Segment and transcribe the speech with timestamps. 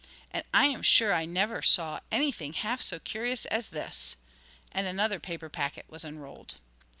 [0.31, 4.15] 'And I am sure I never saw anything half so curious as this!'
[4.71, 6.55] And another paper packet was unrolled.